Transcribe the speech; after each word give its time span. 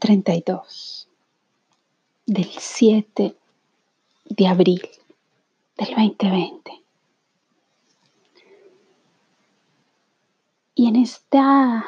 Cuarentena, 0.00 0.34
día 0.34 0.54
32 0.54 1.08
del 2.26 2.50
7 2.58 3.36
de 4.24 4.46
abril 4.46 4.80
del 5.76 5.88
2020. 5.88 6.72
Y 10.74 10.88
en 10.88 10.96
esta 10.96 11.84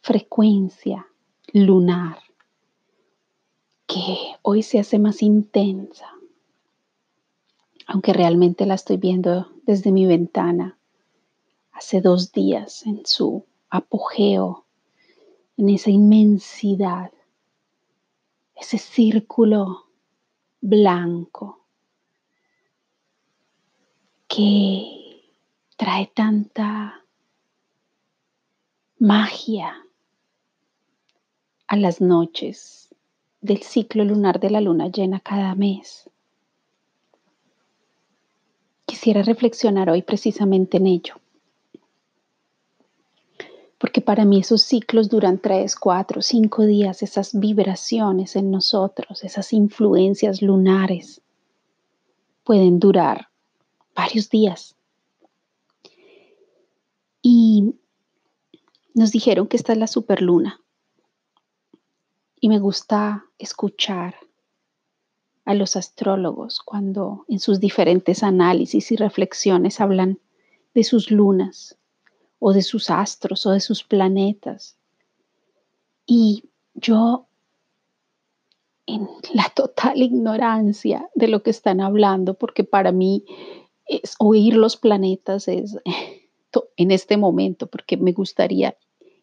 frecuencia 0.00 1.06
lunar 1.52 2.18
que 3.86 4.36
hoy 4.42 4.62
se 4.64 4.80
hace 4.80 4.98
más 4.98 5.22
intensa, 5.22 6.08
aunque 7.86 8.12
realmente 8.12 8.66
la 8.66 8.74
estoy 8.74 8.96
viendo 8.96 9.48
desde 9.64 9.92
mi 9.92 10.06
ventana 10.06 10.76
hace 11.72 12.00
dos 12.00 12.32
días 12.32 12.84
en 12.86 13.06
su 13.06 13.44
apogeo, 13.70 14.61
en 15.56 15.68
esa 15.68 15.90
inmensidad, 15.90 17.12
ese 18.56 18.78
círculo 18.78 19.86
blanco 20.60 21.66
que 24.28 25.20
trae 25.76 26.10
tanta 26.14 27.04
magia 28.98 29.84
a 31.66 31.76
las 31.76 32.00
noches 32.00 32.94
del 33.40 33.62
ciclo 33.62 34.04
lunar 34.04 34.38
de 34.38 34.50
la 34.50 34.60
luna 34.60 34.88
llena 34.88 35.20
cada 35.20 35.54
mes. 35.54 36.08
Quisiera 38.86 39.22
reflexionar 39.22 39.90
hoy 39.90 40.02
precisamente 40.02 40.76
en 40.76 40.86
ello 40.86 41.21
para 44.02 44.24
mí 44.24 44.40
esos 44.40 44.62
ciclos 44.62 45.08
duran 45.08 45.38
tres, 45.38 45.76
cuatro, 45.76 46.22
cinco 46.22 46.64
días, 46.66 47.02
esas 47.02 47.38
vibraciones 47.38 48.36
en 48.36 48.50
nosotros, 48.50 49.24
esas 49.24 49.52
influencias 49.52 50.42
lunares, 50.42 51.22
pueden 52.44 52.78
durar 52.78 53.28
varios 53.94 54.30
días. 54.30 54.76
Y 57.22 57.74
nos 58.94 59.10
dijeron 59.10 59.46
que 59.46 59.56
esta 59.56 59.72
es 59.72 59.78
la 59.78 59.86
superluna. 59.86 60.60
Y 62.40 62.48
me 62.48 62.58
gusta 62.58 63.24
escuchar 63.38 64.16
a 65.44 65.54
los 65.54 65.76
astrólogos 65.76 66.60
cuando 66.60 67.24
en 67.28 67.40
sus 67.40 67.60
diferentes 67.60 68.22
análisis 68.22 68.92
y 68.92 68.96
reflexiones 68.96 69.80
hablan 69.80 70.18
de 70.74 70.84
sus 70.84 71.10
lunas 71.10 71.78
o 72.44 72.52
de 72.52 72.62
sus 72.62 72.90
astros 72.90 73.46
o 73.46 73.52
de 73.52 73.60
sus 73.60 73.84
planetas. 73.84 74.76
Y 76.04 76.42
yo, 76.74 77.26
en 78.84 79.08
la 79.32 79.48
total 79.54 80.02
ignorancia 80.02 81.08
de 81.14 81.28
lo 81.28 81.44
que 81.44 81.50
están 81.50 81.80
hablando, 81.80 82.34
porque 82.34 82.64
para 82.64 82.90
mí 82.90 83.24
es 83.86 84.16
oír 84.18 84.56
los 84.56 84.76
planetas 84.76 85.46
es 85.46 85.78
en 86.76 86.90
este 86.90 87.16
momento, 87.16 87.68
porque 87.68 87.96
me 87.96 88.10
gustaría 88.10 88.76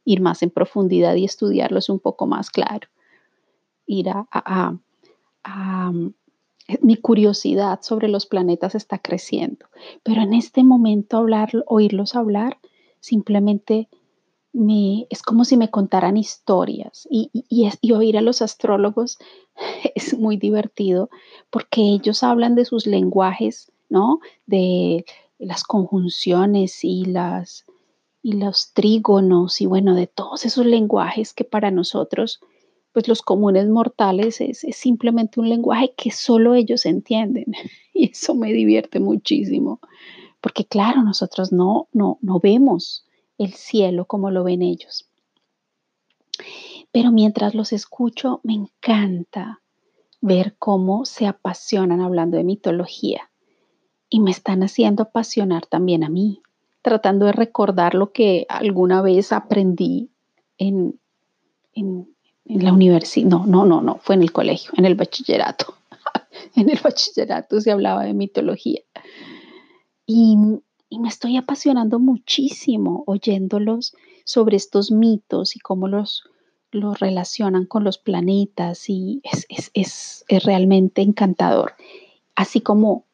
ir 0.05 0.21
más 0.21 0.41
en 0.41 0.49
profundidad 0.49 1.15
y 1.15 1.25
estudiarlos 1.25 1.89
un 1.89 1.99
poco 1.99 2.25
más 2.25 2.49
claro. 2.49 2.87
Ir 3.85 4.07
a, 4.11 4.27
a 5.43 5.91
mi 6.81 6.95
curiosidad 6.95 7.81
sobre 7.81 8.07
los 8.07 8.25
planetas 8.25 8.75
está 8.75 8.97
creciendo, 8.97 9.65
pero 10.03 10.21
en 10.21 10.33
este 10.33 10.63
momento 10.63 11.17
hablar, 11.17 11.51
oírlos 11.65 12.15
hablar, 12.15 12.57
simplemente 12.99 13.89
me, 14.51 15.05
es 15.09 15.21
como 15.21 15.45
si 15.45 15.57
me 15.57 15.69
contaran 15.69 16.17
historias 16.17 17.07
y, 17.09 17.29
y, 17.33 17.91
oír 17.91 18.17
a 18.17 18.21
los 18.21 18.41
astrólogos 18.41 19.17
es 19.95 20.17
muy 20.17 20.37
divertido 20.37 21.09
porque 21.49 21.81
ellos 21.81 22.23
hablan 22.23 22.55
de 22.55 22.65
sus 22.65 22.87
lenguajes, 22.87 23.71
¿no? 23.89 24.19
De 24.45 25.05
las 25.37 25.63
conjunciones 25.63 26.83
y 26.83 27.05
las 27.05 27.65
y 28.21 28.33
los 28.33 28.73
trígonos 28.73 29.61
y 29.61 29.65
bueno, 29.65 29.95
de 29.95 30.07
todos 30.07 30.45
esos 30.45 30.65
lenguajes 30.65 31.33
que 31.33 31.45
para 31.45 31.71
nosotros, 31.71 32.41
pues 32.91 33.07
los 33.07 33.21
comunes 33.21 33.69
mortales, 33.69 34.41
es, 34.41 34.63
es, 34.65 34.75
simplemente 34.75 35.39
un 35.39 35.47
lenguaje 35.47 35.93
que 35.95 36.11
solo 36.11 36.55
ellos 36.55 36.85
entienden. 36.85 37.45
Y 37.93 38.11
eso 38.11 38.33
me 38.33 38.53
divierte 38.53 39.01
muchísimo. 39.01 39.81
Porque 40.41 40.65
claro, 40.65 41.03
nosotros 41.03 41.51
no, 41.51 41.87
no, 41.91 42.17
no 42.21 42.39
vemos 42.39 43.05
el 43.37 43.53
cielo 43.53 44.05
como 44.05 44.31
lo 44.31 44.43
ven 44.43 44.61
ellos. 44.61 45.09
Pero 46.91 47.11
mientras 47.11 47.55
los 47.55 47.73
escucho, 47.73 48.39
me 48.43 48.53
encanta 48.53 49.61
ver 50.21 50.55
cómo 50.57 51.05
se 51.05 51.27
apasionan 51.27 52.01
hablando 52.01 52.37
de 52.37 52.43
mitología 52.43 53.29
y 54.09 54.19
me 54.19 54.31
están 54.31 54.63
haciendo 54.63 55.03
apasionar 55.03 55.65
también 55.65 56.03
a 56.03 56.09
mí, 56.09 56.41
tratando 56.81 57.27
de 57.27 57.31
recordar 57.31 57.93
lo 57.93 58.11
que 58.11 58.45
alguna 58.49 59.01
vez 59.01 59.31
aprendí 59.31 60.09
en, 60.57 60.99
en, 61.73 62.13
en 62.45 62.63
la 62.63 62.73
universidad. 62.73 63.29
No, 63.29 63.45
no, 63.45 63.65
no, 63.65 63.81
no, 63.81 63.97
fue 63.97 64.15
en 64.15 64.23
el 64.23 64.31
colegio, 64.31 64.71
en 64.75 64.85
el 64.85 64.95
bachillerato. 64.95 65.75
en 66.55 66.69
el 66.69 66.79
bachillerato 66.83 67.61
se 67.61 67.71
hablaba 67.71 68.03
de 68.03 68.13
mitología. 68.13 68.81
Y, 70.11 70.35
me 70.97 71.07
estoy 71.07 71.37
apasionando 71.37 71.99
muchísimo 71.99 73.03
oyéndolos 73.05 73.95
sobre 74.23 74.57
estos 74.57 74.89
mitos 74.89 75.55
y 75.55 75.59
cómo 75.59 75.87
los, 75.87 76.23
los 76.71 76.99
relacionan 76.99 77.67
con 77.67 77.83
los 77.83 77.99
planetas 77.99 78.89
y 78.89 79.21
es, 79.23 79.69
es, 79.75 80.25
realmente 80.43 81.03
encantador. 81.03 81.73
Así 82.35 82.61
como 82.61 83.05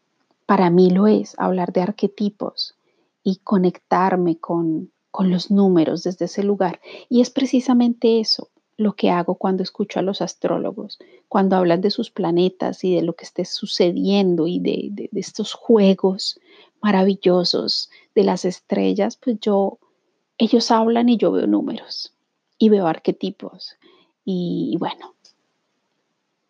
para 0.46 0.70
mí 0.70 0.90
lo 0.90 1.08
es 1.08 1.36
hablar 1.38 1.74
de 1.74 1.82
arquetipos 1.82 2.76
y 3.24 3.42
conectarme 3.44 4.38
con, 4.38 4.90
con 5.12 5.30
los 5.30 5.52
números 5.52 6.04
desde 6.04 6.26
ese 6.26 6.44
lugar. 6.44 6.80
Y 7.10 7.20
es 7.20 7.30
precisamente 7.30 8.22
eso 8.22 8.48
lo 8.78 8.94
que 8.94 9.10
hago 9.10 9.36
cuando 9.36 9.64
escucho 9.64 10.00
a 10.00 10.02
los 10.02 10.22
astrólogos, 10.22 10.98
cuando 11.28 11.58
hablan 11.58 11.82
de 11.82 11.92
sus 11.92 12.10
planetas 12.10 12.86
y 12.86 12.96
de 12.96 13.02
lo 13.02 13.16
que 13.16 13.26
esté 13.26 13.44
sucediendo 13.44 14.48
y 14.48 14.60
de, 14.60 15.10
de 15.12 15.20
estos 15.20 15.54
juegos 15.54 16.40
maravillosos 16.86 17.90
de 18.14 18.24
las 18.24 18.46
estrellas, 18.46 19.18
pues 19.18 19.40
yo, 19.40 19.80
ellos 20.38 20.70
hablan 20.70 21.10
y 21.10 21.18
yo 21.18 21.32
veo 21.32 21.48
números 21.48 22.14
y 22.60 22.70
veo 22.70 22.86
arquetipos. 22.86 23.76
Y, 24.24 24.76
bueno, 24.78 25.16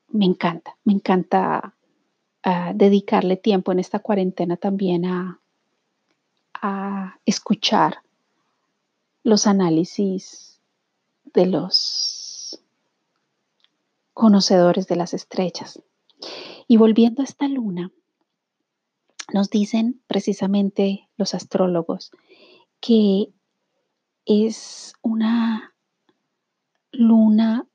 me 0.10 0.26
encanta, 0.26 0.76
me 0.84 0.92
encanta 0.92 1.74
ah, 2.44 2.74
dedicarle 2.76 3.38
tiempo 3.38 3.72
en 3.72 3.80
esta 3.80 4.00
cuarentena 4.00 4.58
también 4.58 5.06
a, 5.06 5.40
a 6.54 7.18
escuchar 7.26 8.00
los 9.24 9.48
análisis 9.48 10.60
de 11.34 11.46
los 11.46 12.62
conocedores 14.14 14.86
de 14.88 14.98
las 14.98 15.14
estrellas. 15.14 15.82
Y 16.68 16.76
volviendo 16.76 17.22
a 17.22 17.26
esta 17.26 17.48
luna, 17.48 17.90
nos 19.34 19.50
dicen 19.50 20.02
precisamente 20.08 21.10
los 21.18 21.34
astrólogos 21.34 22.12
que 22.80 23.34
es 24.26 24.94
una 25.02 25.76
luna 26.92 27.68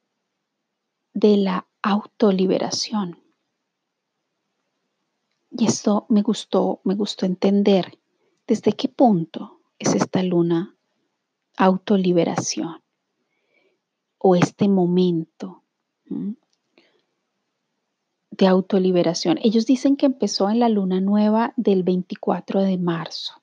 de 1.13 1.37
la 1.37 1.67
autoliberación. 1.83 3.19
Y 5.51 5.67
esto 5.67 6.07
me 6.09 6.23
gustó, 6.23 6.81
me 6.85 6.95
gustó 6.95 7.27
entender 7.27 7.99
desde 8.47 8.73
qué 8.73 8.89
punto 8.89 9.61
es 9.79 9.95
esta 9.95 10.23
luna 10.23 10.77
autoliberación 11.57 12.83
o 14.19 14.37
este 14.37 14.69
momento 14.69 15.65
de 18.31 18.47
autoliberación. 18.47 19.38
Ellos 19.43 19.67
dicen 19.67 19.97
que 19.97 20.06
empezó 20.06 20.49
en 20.50 20.61
la 20.61 20.69
luna 20.69 21.00
nueva 21.00 21.53
del 21.56 21.82
24 21.82 22.62
de 22.62 22.79
marzo, 22.79 23.35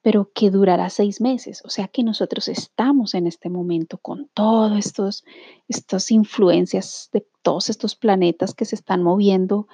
pero 0.00 0.30
que 0.32 0.50
durará 0.50 0.90
seis 0.90 1.20
meses. 1.20 1.62
O 1.64 1.70
sea 1.70 1.88
que 1.88 2.02
nosotros 2.02 2.48
estamos 2.48 3.14
en 3.14 3.26
este 3.26 3.50
momento 3.50 3.98
con 3.98 4.28
todas 4.32 4.86
estos, 4.86 5.24
estas 5.68 6.10
influencias 6.10 7.10
de 7.12 7.26
todos 7.42 7.68
estos 7.68 7.96
planetas 7.96 8.54
que 8.54 8.64
se 8.64 8.76
están 8.76 9.02
moviendo, 9.02 9.66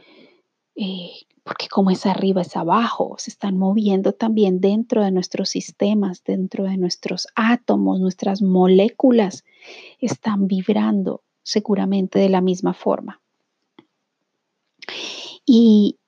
eh, 0.77 1.11
porque 1.43 1.69
como 1.69 1.91
es 1.91 2.07
arriba 2.07 2.41
es 2.41 2.57
abajo, 2.57 3.17
se 3.19 3.31
están 3.31 3.59
moviendo 3.59 4.15
también 4.15 4.61
dentro 4.61 5.05
de 5.05 5.11
nuestros 5.11 5.51
sistemas, 5.51 6.25
dentro 6.25 6.65
de 6.65 6.79
nuestros 6.79 7.29
átomos, 7.35 8.01
nuestras 8.01 8.41
moléculas 8.41 9.45
están 10.01 10.47
vibrando 10.47 11.23
seguramente 11.43 12.19
de 12.19 12.31
la 12.31 12.41
misma 12.41 12.73
forma. 12.73 13.21
Y 15.47 15.99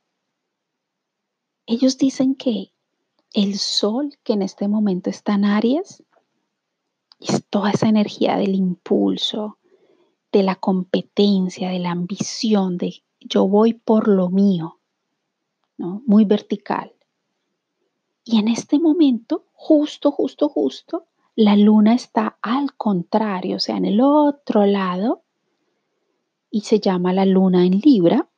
ellos 1.67 1.99
dicen 1.99 2.35
que 2.35 2.73
el 3.35 3.59
sol 3.59 4.17
que 4.23 4.33
en 4.33 4.43
este 4.43 4.69
momento 4.69 5.11
está 5.11 5.35
en 5.35 5.45
Aries 5.45 6.03
es 7.21 7.45
toda 7.49 7.71
esa 7.71 7.89
energía 7.89 8.37
del 8.37 8.55
impulso, 8.55 9.59
de 10.33 10.43
la 10.43 10.55
competencia, 10.57 11.71
de 11.71 11.79
la 11.79 11.91
ambición, 11.91 12.79
de 12.79 13.03
yo 13.21 13.49
voy 13.49 13.75
por 13.75 14.09
lo 14.09 14.29
mío. 14.29 14.79
Muy 15.79 16.25
vertical. 16.25 16.93
Y 18.25 18.39
en 18.39 18.49
este 18.49 18.79
momento, 18.79 19.45
justo, 19.53 20.11
justo, 20.11 20.49
justo, 20.49 21.07
la 21.35 21.55
luna 21.55 21.95
está 21.95 22.39
al 22.41 22.75
contrario, 22.75 23.57
o 23.57 23.61
sea, 23.61 23.77
en 23.77 23.85
el 23.85 24.01
otro 24.01 24.65
lado, 24.65 25.23
y 26.51 26.63
se 26.63 26.81
llama 26.81 27.13
la 27.13 27.27
luna 27.27 27.67
en 27.67 27.79
Libra, 27.81 28.29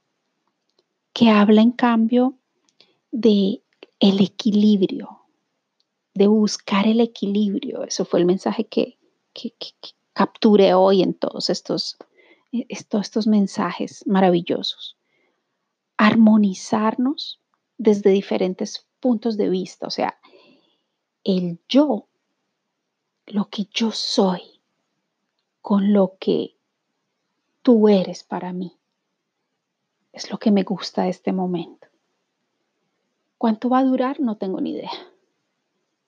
que 1.19 1.31
habla 1.31 1.62
en 1.62 1.73
cambio 1.73 2.38
de 3.11 3.65
el 3.99 4.20
equilibrio, 4.20 5.25
de 6.15 6.29
buscar 6.29 6.87
el 6.87 7.00
equilibrio. 7.00 7.82
Eso 7.82 8.05
fue 8.05 8.20
el 8.20 8.25
mensaje 8.25 8.69
que, 8.69 9.00
que, 9.32 9.53
capturé 10.12 10.75
hoy 10.75 11.03
en 11.03 11.15
todos 11.15 11.50
estos, 11.50 11.97
eh, 12.53 12.67
estos, 12.69 13.00
estos 13.00 13.26
mensajes 13.26 14.06
maravillosos. 14.06 14.97
Armonizarnos 15.97 17.41
desde 17.79 18.11
diferentes 18.11 18.87
puntos 19.00 19.37
de 19.37 19.49
vista, 19.49 19.88
o 19.88 19.91
sea, 19.91 20.20
el 21.25 21.59
yo, 21.69 22.06
lo 23.26 23.49
que 23.49 23.67
yo 23.75 23.91
soy, 23.91 24.61
con 25.62 25.93
lo 25.93 26.17
que 26.20 26.55
tú 27.62 27.88
eres 27.88 28.23
para 28.23 28.53
mí. 28.53 28.78
Es 30.19 30.32
lo 30.32 30.38
que 30.38 30.50
me 30.50 30.65
gusta 30.65 31.05
de 31.05 31.11
este 31.11 31.31
momento. 31.31 31.87
¿Cuánto 33.38 33.69
va 33.69 33.79
a 33.79 33.85
durar? 33.85 34.19
No 34.19 34.37
tengo 34.37 34.61
ni 34.61 34.73
idea. 34.73 34.91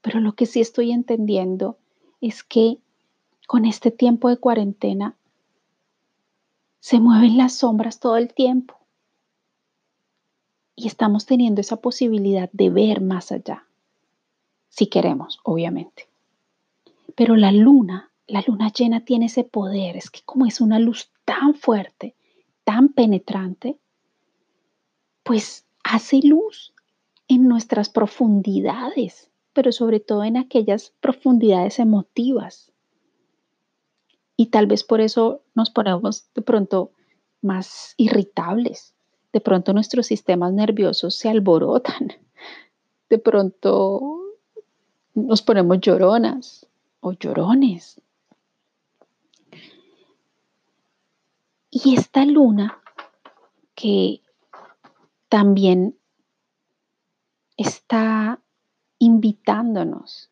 Pero 0.01 0.19
lo 0.19 0.33
que 0.33 0.47
sí 0.47 0.61
estoy 0.61 0.91
entendiendo 0.91 1.79
es 2.21 2.43
que 2.43 2.79
con 3.47 3.65
este 3.67 3.93
tiempo 3.93 4.29
de 4.29 4.37
cuarentena 4.37 5.15
se 6.81 6.99
mueven 6.99 7.37
las 7.37 7.55
sombras 7.55 8.01
todo 8.01 8.17
el 8.17 8.35
tiempo. 8.35 8.75
Y 10.75 10.89
estamos 10.89 11.25
teniendo 11.25 11.61
esa 11.61 11.77
posibilidad 11.77 12.51
de 12.53 12.69
ver 12.69 13.01
más 13.01 13.31
allá, 13.31 13.65
si 14.71 14.89
queremos, 14.89 15.39
obviamente. 15.45 16.09
Pero 17.15 17.37
la 17.37 17.53
luna, 17.53 18.11
la 18.27 18.43
luna 18.45 18.73
llena 18.73 19.05
tiene 19.05 19.27
ese 19.27 19.45
poder, 19.45 19.97
es 19.97 20.11
que 20.11 20.23
como 20.25 20.47
es 20.47 20.61
una 20.61 20.81
luz 20.81 21.13
tan 21.25 21.55
fuerte, 21.55 22.17
tan 22.65 22.89
penetrante, 22.89 23.79
pues 25.31 25.65
hace 25.85 26.19
luz 26.25 26.75
en 27.29 27.47
nuestras 27.47 27.89
profundidades, 27.89 29.31
pero 29.53 29.71
sobre 29.71 30.01
todo 30.01 30.25
en 30.25 30.37
aquellas 30.37 30.93
profundidades 31.01 31.79
emotivas. 31.79 32.73
Y 34.37 34.47
tal 34.47 34.67
vez 34.67 34.83
por 34.83 35.01
eso 35.01 35.43
nos 35.55 35.71
ponemos 35.71 36.27
de 36.35 36.43
pronto 36.43 36.91
más 37.43 37.95
irritables. 37.97 38.97
De 39.33 39.41
pronto 39.41 39.73
nuestros 39.73 40.07
sistemas 40.07 40.53
nerviosos 40.53 41.15
se 41.15 41.29
alborotan. 41.29 42.13
De 43.09 43.19
pronto 43.19 44.19
nos 45.15 45.43
ponemos 45.43 45.79
lloronas 45.81 46.67
o 46.99 47.13
llorones. 47.13 48.03
Y 51.71 51.95
esta 51.95 52.25
luna 52.25 52.83
que 53.77 54.23
también 55.31 55.97
está 57.57 58.43
invitándonos 58.99 60.29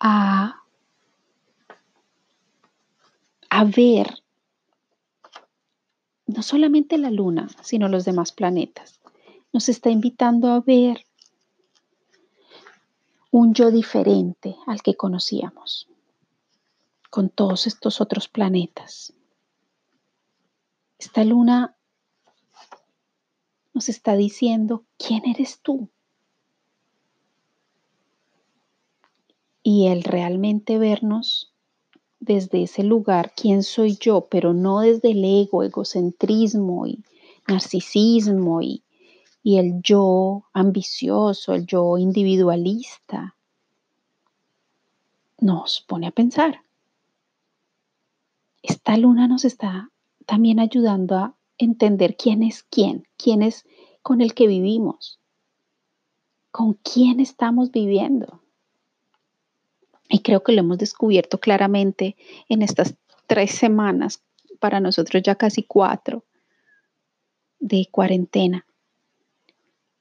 a, 0.00 0.60
a 3.48 3.64
ver 3.64 4.22
no 6.26 6.42
solamente 6.42 6.98
la 6.98 7.10
luna, 7.10 7.48
sino 7.62 7.88
los 7.88 8.04
demás 8.04 8.32
planetas. 8.32 9.00
Nos 9.52 9.68
está 9.68 9.88
invitando 9.88 10.48
a 10.48 10.60
ver 10.60 11.06
un 13.30 13.54
yo 13.54 13.70
diferente 13.70 14.56
al 14.66 14.82
que 14.82 14.96
conocíamos, 14.96 15.88
con 17.08 17.28
todos 17.28 17.68
estos 17.68 18.00
otros 18.00 18.26
planetas. 18.26 19.12
Esta 20.98 21.22
luna 21.22 21.76
nos 23.74 23.88
está 23.88 24.16
diciendo, 24.16 24.84
¿quién 24.96 25.26
eres 25.26 25.60
tú? 25.60 25.88
Y 29.62 29.88
el 29.88 30.04
realmente 30.04 30.78
vernos 30.78 31.52
desde 32.20 32.62
ese 32.62 32.84
lugar, 32.84 33.32
¿quién 33.36 33.62
soy 33.62 33.96
yo? 33.96 34.26
Pero 34.30 34.54
no 34.54 34.80
desde 34.80 35.10
el 35.10 35.24
ego, 35.24 35.62
egocentrismo 35.62 36.86
y 36.86 37.02
narcisismo 37.46 38.62
y, 38.62 38.82
y 39.42 39.58
el 39.58 39.82
yo 39.82 40.44
ambicioso, 40.52 41.52
el 41.52 41.66
yo 41.66 41.98
individualista, 41.98 43.36
nos 45.40 45.84
pone 45.86 46.06
a 46.06 46.10
pensar. 46.12 46.62
Esta 48.62 48.96
luna 48.96 49.28
nos 49.28 49.44
está 49.44 49.90
también 50.24 50.60
ayudando 50.60 51.16
a 51.16 51.34
entender 51.58 52.16
quién 52.16 52.42
es 52.42 52.62
quién, 52.64 53.06
quién 53.16 53.42
es 53.42 53.64
con 54.02 54.20
el 54.20 54.34
que 54.34 54.46
vivimos, 54.46 55.18
con 56.50 56.74
quién 56.74 57.20
estamos 57.20 57.70
viviendo. 57.70 58.42
Y 60.08 60.20
creo 60.20 60.42
que 60.42 60.52
lo 60.52 60.60
hemos 60.60 60.78
descubierto 60.78 61.40
claramente 61.40 62.16
en 62.48 62.62
estas 62.62 62.94
tres 63.26 63.52
semanas, 63.52 64.22
para 64.60 64.80
nosotros 64.80 65.22
ya 65.22 65.34
casi 65.34 65.62
cuatro, 65.62 66.24
de 67.58 67.88
cuarentena. 67.90 68.66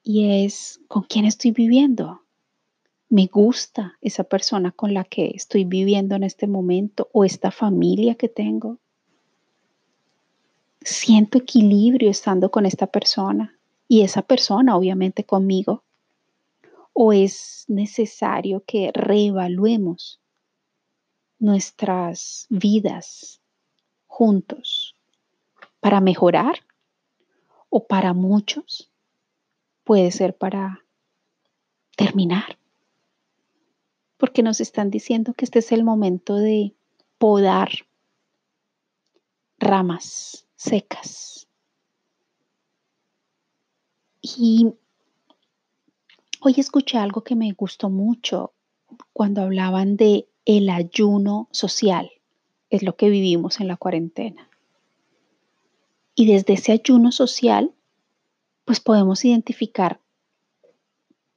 Y 0.03 0.45
es 0.45 0.81
con 0.87 1.03
quién 1.03 1.25
estoy 1.25 1.51
viviendo. 1.51 2.21
Me 3.09 3.27
gusta 3.27 3.97
esa 4.01 4.25
persona 4.25 4.71
con 4.71 4.93
la 4.93 5.05
que 5.05 5.31
estoy 5.33 5.63
viviendo 5.63 6.15
en 6.15 6.23
este 6.23 6.47
momento 6.47 7.09
o 7.13 7.23
esta 7.23 7.51
familia 7.51 8.15
que 8.15 8.27
tengo 8.27 8.79
siento 10.83 11.37
equilibrio 11.37 12.09
estando 12.09 12.51
con 12.51 12.65
esta 12.65 12.87
persona 12.87 13.57
y 13.87 14.01
esa 14.01 14.21
persona 14.21 14.75
obviamente 14.75 15.23
conmigo. 15.23 15.83
¿O 16.93 17.11
es 17.11 17.65
necesario 17.67 18.63
que 18.65 18.91
reevaluemos 18.93 20.19
nuestras 21.39 22.45
vidas 22.49 23.41
juntos 24.07 24.95
para 25.79 26.01
mejorar? 26.01 26.59
¿O 27.69 27.87
para 27.87 28.13
muchos 28.13 28.91
puede 29.83 30.11
ser 30.11 30.37
para 30.37 30.83
terminar? 31.95 32.57
Porque 34.17 34.43
nos 34.43 34.61
están 34.61 34.91
diciendo 34.91 35.33
que 35.33 35.45
este 35.45 35.59
es 35.59 35.71
el 35.71 35.83
momento 35.83 36.35
de 36.35 36.73
podar 37.17 37.69
ramas 39.57 40.42
secas. 40.63 41.47
Y 44.21 44.73
hoy 46.39 46.55
escuché 46.57 46.97
algo 46.97 47.23
que 47.23 47.35
me 47.35 47.51
gustó 47.51 47.89
mucho 47.89 48.53
cuando 49.11 49.41
hablaban 49.41 49.97
de 49.97 50.27
el 50.45 50.69
ayuno 50.69 51.49
social. 51.51 52.09
Es 52.69 52.83
lo 52.83 52.95
que 52.95 53.09
vivimos 53.09 53.59
en 53.59 53.67
la 53.67 53.77
cuarentena. 53.77 54.49
Y 56.15 56.27
desde 56.27 56.53
ese 56.53 56.71
ayuno 56.71 57.11
social, 57.11 57.73
pues 58.65 58.79
podemos 58.79 59.25
identificar 59.25 59.99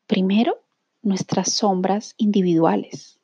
primero 0.07 0.61
nuestras 1.03 1.53
sombras 1.53 2.15
individuales, 2.17 3.19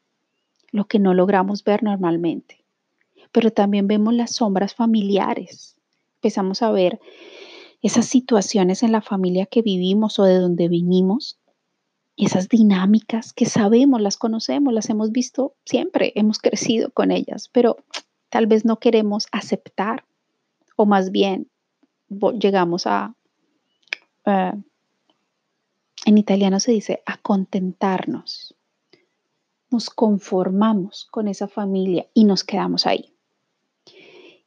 lo 0.72 0.86
que 0.86 0.98
no 0.98 1.14
logramos 1.14 1.62
ver 1.62 1.82
normalmente, 1.82 2.64
pero 3.30 3.52
también 3.52 3.86
vemos 3.86 4.14
las 4.14 4.34
sombras 4.34 4.74
familiares, 4.74 5.76
empezamos 6.22 6.62
a 6.62 6.70
ver 6.70 7.00
esas 7.82 8.06
situaciones 8.06 8.84
en 8.84 8.92
la 8.92 9.02
familia 9.02 9.46
que 9.46 9.60
vivimos 9.60 10.20
o 10.20 10.22
de 10.22 10.36
donde 10.36 10.68
vinimos, 10.68 11.40
esas 12.16 12.48
dinámicas 12.48 13.32
que 13.32 13.44
sabemos, 13.44 14.00
las 14.00 14.16
conocemos, 14.16 14.72
las 14.72 14.88
hemos 14.88 15.10
visto 15.10 15.56
siempre, 15.64 16.12
hemos 16.14 16.38
crecido 16.38 16.90
con 16.92 17.10
ellas, 17.10 17.48
pero 17.52 17.78
tal 18.28 18.46
vez 18.46 18.64
no 18.64 18.78
queremos 18.78 19.26
aceptar 19.32 20.04
o 20.76 20.86
más 20.86 21.10
bien 21.10 21.50
llegamos 22.38 22.86
a, 22.86 23.16
eh, 24.26 24.52
en 26.04 26.18
italiano 26.18 26.60
se 26.60 26.70
dice, 26.70 27.02
a 27.04 27.16
contentarnos. 27.16 28.54
Nos 29.70 29.90
conformamos 29.90 31.08
con 31.10 31.26
esa 31.26 31.48
familia 31.48 32.06
y 32.14 32.24
nos 32.24 32.44
quedamos 32.44 32.86
ahí. 32.86 33.12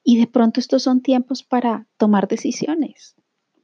Y 0.08 0.20
de 0.20 0.28
pronto 0.28 0.60
estos 0.60 0.84
son 0.84 1.02
tiempos 1.02 1.42
para 1.42 1.88
tomar 1.98 2.28
decisiones, 2.28 3.16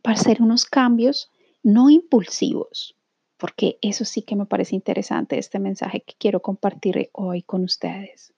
para 0.01 0.17
hacer 0.17 0.41
unos 0.41 0.65
cambios 0.65 1.31
no 1.61 1.91
impulsivos, 1.91 2.97
porque 3.37 3.77
eso 3.83 4.05
sí 4.05 4.23
que 4.23 4.35
me 4.35 4.47
parece 4.47 4.75
interesante, 4.75 5.37
este 5.37 5.59
mensaje 5.59 6.01
que 6.01 6.15
quiero 6.17 6.41
compartir 6.41 7.11
hoy 7.13 7.43
con 7.43 7.63
ustedes. 7.63 8.33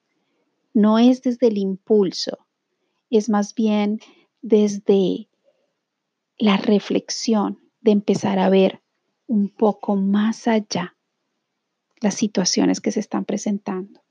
No 0.73 0.99
es 0.99 1.21
desde 1.21 1.47
el 1.47 1.57
impulso, 1.57 2.45
es 3.09 3.29
más 3.29 3.55
bien 3.55 4.01
desde 4.41 5.29
la 6.37 6.57
reflexión 6.57 7.59
de 7.79 7.91
empezar 7.91 8.37
a 8.37 8.49
ver 8.49 8.81
un 9.27 9.47
poco 9.47 9.95
más 9.95 10.49
allá 10.49 10.97
las 12.01 12.15
situaciones 12.15 12.81
que 12.81 12.91
se 12.91 12.99
están 12.99 13.23
presentando. 13.23 14.02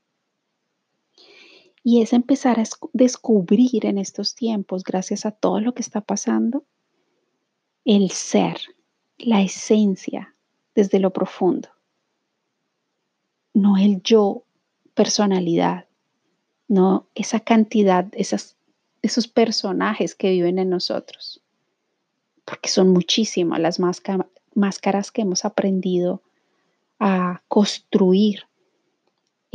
Y 1.83 2.01
es 2.01 2.13
empezar 2.13 2.59
a 2.59 2.63
descubrir 2.93 3.85
en 3.85 3.97
estos 3.97 4.35
tiempos, 4.35 4.83
gracias 4.83 5.25
a 5.25 5.31
todo 5.31 5.59
lo 5.59 5.73
que 5.73 5.81
está 5.81 5.99
pasando, 6.01 6.63
el 7.83 8.09
ser, 8.11 8.57
la 9.17 9.41
esencia 9.41 10.33
desde 10.75 10.99
lo 10.99 11.11
profundo. 11.11 11.69
No 13.53 13.77
el 13.77 14.01
yo, 14.01 14.45
personalidad, 14.93 15.87
no 16.67 17.07
esa 17.15 17.41
cantidad, 17.41 18.07
esas, 18.13 18.55
esos 19.01 19.27
personajes 19.27 20.15
que 20.15 20.31
viven 20.31 20.59
en 20.59 20.69
nosotros, 20.69 21.43
porque 22.45 22.69
son 22.69 22.89
muchísimas 22.89 23.59
las 23.59 23.79
máscaras 24.55 25.11
que 25.11 25.21
hemos 25.21 25.45
aprendido 25.45 26.21
a 26.99 27.43
construir 27.47 28.43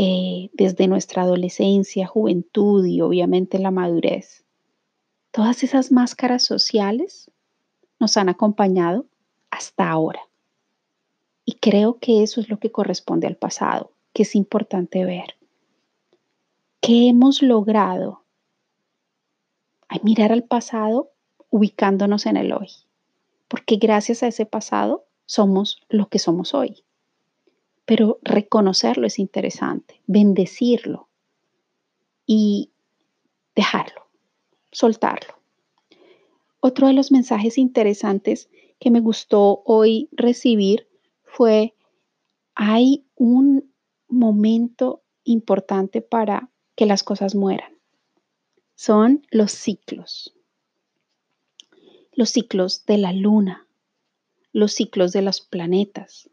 eh, 0.00 0.48
desde 0.52 0.86
nuestra 0.86 1.22
adolescencia, 1.22 2.06
juventud 2.06 2.86
y 2.86 3.00
obviamente 3.00 3.58
la 3.58 3.72
madurez. 3.72 4.44
Todas 5.32 5.64
esas 5.64 5.90
máscaras 5.90 6.44
sociales 6.44 7.32
nos 7.98 8.16
han 8.16 8.28
acompañado 8.28 9.06
hasta 9.50 9.90
ahora. 9.90 10.20
Y 11.44 11.54
creo 11.54 11.98
que 11.98 12.22
eso 12.22 12.40
es 12.40 12.48
lo 12.48 12.60
que 12.60 12.70
corresponde 12.70 13.26
al 13.26 13.34
pasado, 13.34 13.90
que 14.12 14.22
es 14.22 14.36
importante 14.36 15.04
ver. 15.04 15.34
¿Qué 16.80 17.08
hemos 17.08 17.42
logrado? 17.42 18.22
Hay 19.88 19.98
mirar 20.04 20.30
al 20.30 20.44
pasado 20.44 21.10
ubicándonos 21.50 22.26
en 22.26 22.36
el 22.36 22.52
hoy, 22.52 22.68
porque 23.48 23.76
gracias 23.76 24.22
a 24.22 24.28
ese 24.28 24.46
pasado 24.46 25.06
somos 25.26 25.82
lo 25.88 26.08
que 26.08 26.20
somos 26.20 26.54
hoy. 26.54 26.84
Pero 27.88 28.18
reconocerlo 28.20 29.06
es 29.06 29.18
interesante, 29.18 30.02
bendecirlo 30.06 31.08
y 32.26 32.70
dejarlo, 33.56 34.08
soltarlo. 34.70 35.40
Otro 36.60 36.88
de 36.88 36.92
los 36.92 37.10
mensajes 37.10 37.56
interesantes 37.56 38.50
que 38.78 38.90
me 38.90 39.00
gustó 39.00 39.62
hoy 39.64 40.10
recibir 40.12 40.86
fue, 41.24 41.74
hay 42.54 43.06
un 43.16 43.72
momento 44.06 45.00
importante 45.24 46.02
para 46.02 46.50
que 46.76 46.84
las 46.84 47.02
cosas 47.02 47.34
mueran. 47.34 47.72
Son 48.74 49.26
los 49.30 49.50
ciclos. 49.52 50.36
Los 52.12 52.28
ciclos 52.28 52.84
de 52.84 52.98
la 52.98 53.14
luna, 53.14 53.66
los 54.52 54.74
ciclos 54.74 55.12
de 55.12 55.22
los 55.22 55.40
planetas, 55.40 56.28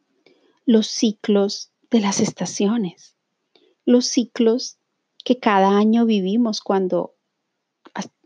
los 0.65 0.87
ciclos 0.87 1.71
de 1.91 1.99
las 1.99 2.19
estaciones, 2.19 3.15
los 3.85 4.05
ciclos 4.05 4.77
que 5.23 5.39
cada 5.39 5.77
año 5.77 6.05
vivimos 6.05 6.61
cuando 6.61 7.15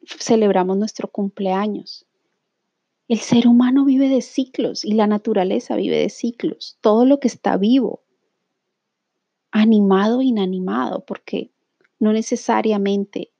celebramos 0.05 0.77
nuestro 0.77 1.09
cumpleaños. 1.09 2.05
El 3.07 3.19
ser 3.19 3.47
humano 3.47 3.85
vive 3.85 4.07
de 4.07 4.21
ciclos 4.21 4.85
y 4.85 4.93
la 4.93 5.07
naturaleza 5.07 5.75
vive 5.75 5.97
de 5.97 6.09
ciclos. 6.09 6.77
Todo 6.81 7.05
lo 7.05 7.19
que 7.19 7.27
está 7.27 7.57
vivo, 7.57 8.03
animado 9.51 10.21
inanimado, 10.21 11.05
porque 11.05 11.51
no 11.99 12.13
necesariamente 12.13 13.31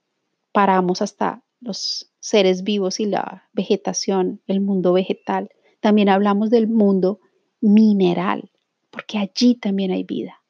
paramos 0.51 1.01
hasta 1.01 1.43
los 1.61 2.11
seres 2.19 2.63
vivos 2.63 2.99
y 2.99 3.05
la 3.05 3.47
vegetación, 3.53 4.41
el 4.47 4.59
mundo 4.59 4.93
vegetal. 4.93 5.49
También 5.81 6.09
hablamos 6.09 6.49
del 6.49 6.67
mundo 6.67 7.19
mineral, 7.61 8.51
porque 8.89 9.17
allí 9.17 9.55
también 9.55 9.91
hay 9.91 10.03
vida. 10.03 10.41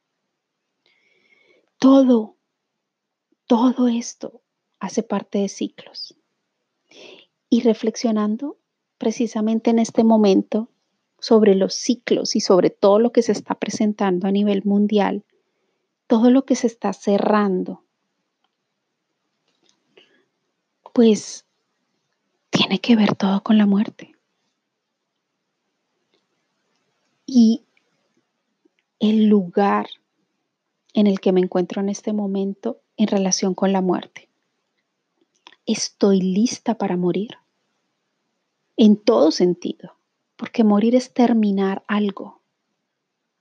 Todo, 1.78 2.36
todo 3.48 3.88
esto 3.88 4.42
hace 4.80 5.04
parte 5.04 5.40
de 5.40 5.50
ciclos. 5.50 6.16
Y 7.50 7.62
reflexionando 7.62 8.58
precisamente 8.98 9.70
en 9.70 9.80
este 9.80 10.04
momento 10.04 10.70
sobre 11.20 11.56
los 11.56 11.74
ciclos 11.74 12.36
y 12.36 12.42
sobre 12.42 12.70
todo 12.70 13.00
lo 13.00 13.12
que 13.12 13.22
se 13.22 13.32
está 13.32 13.56
presentando 13.56 14.28
a 14.28 14.32
nivel 14.32 14.64
mundial, 14.64 15.24
todo 16.08 16.32
lo 16.32 16.46
que 16.46 16.56
se 16.56 16.68
está 16.68 16.94
cerrando, 16.94 17.84
pues 20.94 21.46
tiene 22.50 22.80
que 22.80 22.96
ver 22.96 23.16
todo 23.16 23.42
con 23.42 23.58
la 23.58 23.66
muerte. 23.66 24.16
Y 27.26 27.64
el 29.00 29.28
lugar 29.28 29.88
en 30.94 31.08
el 31.08 31.20
que 31.20 31.32
me 31.32 31.40
encuentro 31.40 31.82
en 31.82 31.90
este 31.90 32.14
momento 32.14 32.82
en 32.98 33.08
relación 33.08 33.56
con 33.56 33.72
la 33.72 33.82
muerte. 33.82 34.30
Estoy 35.66 36.22
lista 36.22 36.78
para 36.78 36.98
morir. 36.98 37.38
En 38.76 38.98
todo 38.98 39.32
sentido, 39.32 39.96
porque 40.36 40.64
morir 40.64 40.96
es 40.96 41.14
terminar 41.14 41.84
algo. 41.88 42.42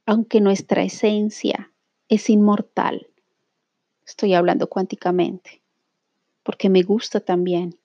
Aunque 0.06 0.40
nuestra 0.40 0.82
esencia 0.82 1.72
es 2.08 2.30
inmortal, 2.30 3.08
estoy 4.06 4.34
hablando 4.34 4.68
cuánticamente, 4.68 5.60
porque 6.42 6.68
me 6.68 6.82
gusta 6.82 7.20
también 7.20 7.78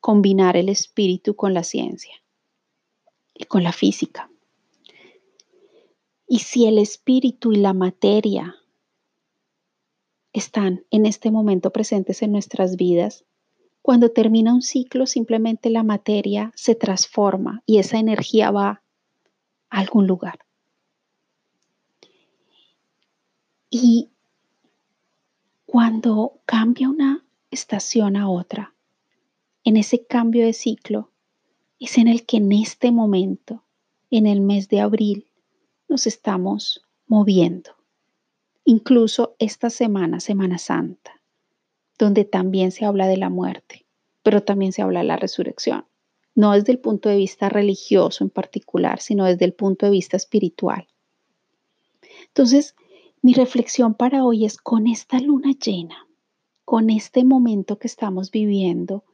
combinar 0.00 0.56
el 0.56 0.68
espíritu 0.68 1.36
con 1.36 1.54
la 1.54 1.64
ciencia 1.64 2.14
y 3.34 3.44
con 3.44 3.62
la 3.62 3.72
física. 3.72 4.30
Y 6.32 6.38
si 6.38 6.66
el 6.66 6.78
espíritu 6.78 7.50
y 7.50 7.56
la 7.56 7.72
materia 7.72 8.54
están 10.32 10.84
en 10.92 11.04
este 11.04 11.32
momento 11.32 11.72
presentes 11.72 12.22
en 12.22 12.30
nuestras 12.30 12.76
vidas, 12.76 13.24
cuando 13.82 14.12
termina 14.12 14.54
un 14.54 14.62
ciclo 14.62 15.08
simplemente 15.08 15.70
la 15.70 15.82
materia 15.82 16.52
se 16.54 16.76
transforma 16.76 17.64
y 17.66 17.78
esa 17.78 17.98
energía 17.98 18.52
va 18.52 18.80
a 19.70 19.80
algún 19.80 20.06
lugar. 20.06 20.38
Y 23.68 24.10
cuando 25.66 26.40
cambia 26.46 26.88
una 26.90 27.24
estación 27.50 28.14
a 28.14 28.30
otra, 28.30 28.72
en 29.64 29.76
ese 29.76 30.06
cambio 30.06 30.46
de 30.46 30.52
ciclo, 30.52 31.10
es 31.80 31.98
en 31.98 32.06
el 32.06 32.24
que 32.24 32.36
en 32.36 32.52
este 32.52 32.92
momento, 32.92 33.64
en 34.12 34.28
el 34.28 34.40
mes 34.40 34.68
de 34.68 34.78
abril, 34.78 35.29
nos 35.90 36.06
estamos 36.06 36.86
moviendo. 37.06 37.72
Incluso 38.64 39.34
esta 39.40 39.68
semana, 39.68 40.20
Semana 40.20 40.56
Santa, 40.56 41.20
donde 41.98 42.24
también 42.24 42.70
se 42.70 42.84
habla 42.84 43.08
de 43.08 43.16
la 43.16 43.28
muerte, 43.28 43.84
pero 44.22 44.42
también 44.42 44.72
se 44.72 44.82
habla 44.82 45.00
de 45.00 45.06
la 45.06 45.16
resurrección. 45.16 45.84
No 46.36 46.52
desde 46.52 46.72
el 46.72 46.78
punto 46.78 47.08
de 47.08 47.16
vista 47.16 47.48
religioso 47.48 48.22
en 48.22 48.30
particular, 48.30 49.00
sino 49.00 49.24
desde 49.24 49.44
el 49.44 49.52
punto 49.52 49.86
de 49.86 49.92
vista 49.92 50.16
espiritual. 50.16 50.86
Entonces, 52.28 52.76
mi 53.20 53.34
reflexión 53.34 53.94
para 53.94 54.24
hoy 54.24 54.44
es 54.44 54.56
con 54.56 54.86
esta 54.86 55.18
luna 55.18 55.52
llena, 55.52 56.06
con 56.64 56.88
este 56.88 57.24
momento 57.24 57.78
que 57.78 57.88
estamos 57.88 58.30
viviendo, 58.30 59.04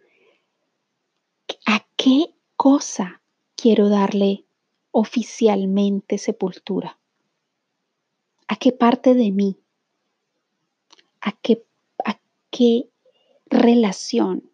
¿a 1.64 1.86
qué 1.96 2.34
cosa 2.54 3.22
quiero 3.56 3.88
darle 3.88 4.45
oficialmente 4.98 6.16
sepultura? 6.16 6.98
¿A 8.48 8.56
qué 8.56 8.72
parte 8.72 9.12
de 9.12 9.30
mí? 9.30 9.58
¿A 11.20 11.32
qué, 11.32 11.66
a 12.02 12.18
qué 12.50 12.88
relación? 13.44 14.50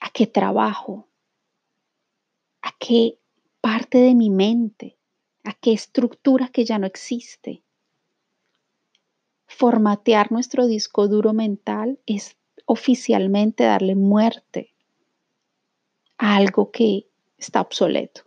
¿A 0.00 0.08
qué 0.08 0.26
trabajo? 0.26 1.08
¿A 2.62 2.74
qué 2.78 3.18
parte 3.60 3.98
de 3.98 4.14
mi 4.14 4.30
mente? 4.30 4.96
¿A 5.44 5.52
qué 5.52 5.74
estructura 5.74 6.48
que 6.48 6.64
ya 6.64 6.78
no 6.78 6.86
existe? 6.86 7.62
Formatear 9.46 10.32
nuestro 10.32 10.66
disco 10.66 11.06
duro 11.06 11.34
mental 11.34 12.00
es 12.06 12.38
oficialmente 12.64 13.64
darle 13.64 13.94
muerte 13.94 14.72
a 16.16 16.36
algo 16.36 16.70
que 16.70 17.10
está 17.36 17.60
obsoleto 17.60 18.25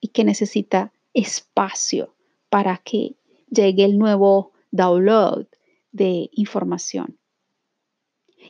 y 0.00 0.08
que 0.08 0.24
necesita 0.24 0.92
espacio 1.14 2.14
para 2.48 2.78
que 2.78 3.16
llegue 3.50 3.84
el 3.84 3.98
nuevo 3.98 4.52
download 4.70 5.46
de 5.92 6.30
información. 6.32 7.18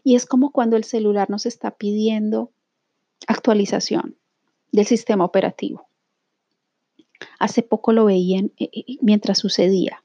Y 0.04 0.14
es 0.14 0.26
como 0.26 0.52
cuando 0.52 0.76
el 0.76 0.84
celular 0.84 1.30
nos 1.30 1.46
está 1.46 1.72
pidiendo 1.72 2.52
actualización 3.26 4.16
del 4.72 4.86
sistema 4.86 5.24
operativo. 5.24 5.88
hace 7.40 7.62
poco 7.62 7.92
lo 7.92 8.04
veía 8.04 8.40
eh, 8.40 8.52
eh, 8.58 8.96
mientras 9.00 9.38
sucedía. 9.38 10.04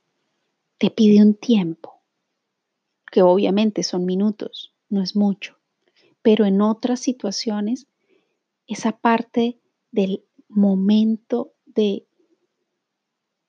Te 0.79 0.89
pide 0.89 1.21
un 1.21 1.35
tiempo, 1.35 2.01
que 3.11 3.21
obviamente 3.21 3.83
son 3.83 4.05
minutos, 4.05 4.73
no 4.89 5.03
es 5.03 5.15
mucho, 5.15 5.57
pero 6.23 6.45
en 6.45 6.61
otras 6.61 6.99
situaciones, 6.99 7.87
esa 8.65 8.97
parte 8.97 9.59
del 9.91 10.25
momento 10.55 11.53
de 11.65 12.05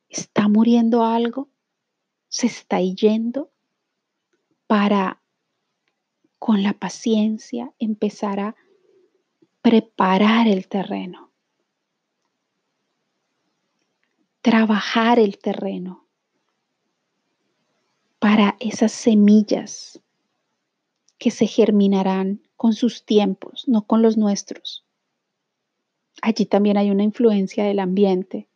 está 0.08 0.49
muriendo 0.49 1.04
algo, 1.04 1.49
se 2.28 2.46
está 2.46 2.80
yendo 2.80 3.50
para 4.66 5.23
con 6.38 6.62
la 6.62 6.75
paciencia 6.75 7.73
empezar 7.78 8.38
a 8.40 8.56
preparar 9.62 10.46
el 10.46 10.68
terreno, 10.68 11.30
trabajar 14.42 15.18
el 15.18 15.38
terreno. 15.38 16.06
Para 18.18 18.56
esas 18.61 18.92
semillas 18.92 20.00
que 21.18 21.30
se 21.30 21.46
germinarán 21.46 22.42
con 22.56 22.75
sus 22.75 23.04
tiempos, 23.04 23.64
no 23.66 23.87
con 23.87 24.02
los 24.02 24.16
nuestros. 24.16 24.84
Allí 26.25 26.47
también 26.47 26.78
hay 26.78 26.90
una 26.90 27.02
influencia 27.02 27.64
del 27.64 27.78
ambiente 27.78 28.49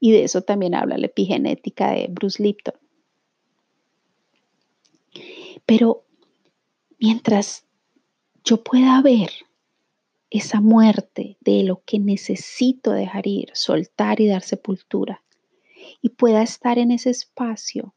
y 0.00 0.12
de 0.12 0.24
eso 0.24 0.40
también 0.40 0.74
habla 0.74 0.96
la 0.96 1.08
epigenética 1.08 1.90
de 1.90 2.06
Bruce 2.08 2.42
Lipton. 2.42 2.72
Pero 5.66 6.06
mientras 6.98 7.66
yo 8.42 8.64
pueda 8.64 9.02
ver 9.02 9.28
esa 10.30 10.62
muerte 10.62 11.36
de 11.40 11.64
lo 11.64 11.82
que 11.84 11.98
necesito 11.98 12.92
dejar 12.92 13.26
ir, 13.26 13.50
soltar 13.52 14.22
y 14.22 14.28
dar 14.28 14.40
sepultura, 14.40 15.22
y 16.00 16.08
pueda 16.08 16.42
estar 16.42 16.78
en 16.78 16.92
ese 16.92 17.10
espacio 17.10 17.94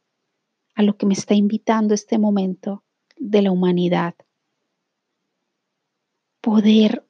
a 0.74 0.82
lo 0.82 0.98
que 0.98 1.06
me 1.06 1.14
está 1.14 1.32
invitando 1.32 1.94
este 1.94 2.18
momento 2.18 2.84
de 3.16 3.40
la 3.40 3.50
humanidad. 3.50 4.14
Poder 6.42 7.05